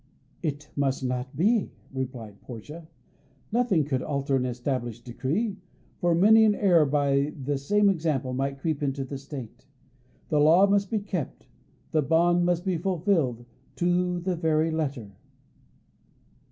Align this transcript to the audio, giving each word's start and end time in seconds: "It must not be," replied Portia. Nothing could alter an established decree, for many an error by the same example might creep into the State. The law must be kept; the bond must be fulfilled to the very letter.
"It 0.41 0.71
must 0.75 1.03
not 1.03 1.35
be," 1.37 1.73
replied 1.93 2.41
Portia. 2.41 2.87
Nothing 3.51 3.85
could 3.85 4.01
alter 4.01 4.35
an 4.35 4.47
established 4.47 5.05
decree, 5.05 5.57
for 5.99 6.15
many 6.15 6.43
an 6.43 6.55
error 6.55 6.87
by 6.87 7.33
the 7.39 7.55
same 7.59 7.87
example 7.87 8.33
might 8.33 8.57
creep 8.57 8.81
into 8.81 9.03
the 9.05 9.19
State. 9.19 9.67
The 10.29 10.39
law 10.39 10.65
must 10.65 10.89
be 10.89 10.97
kept; 11.01 11.45
the 11.91 12.01
bond 12.01 12.45
must 12.47 12.65
be 12.65 12.79
fulfilled 12.79 13.45
to 13.75 14.19
the 14.19 14.35
very 14.35 14.71
letter. 14.71 15.11